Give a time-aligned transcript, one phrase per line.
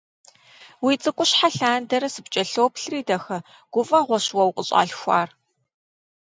[0.85, 3.37] Уи цӀыкӀущхьэ лъандэрэ сыпкӀэлъоплъри, дахэ,
[3.73, 5.29] гуфӀэгъуэщ уэ укъыщӀалъхуар.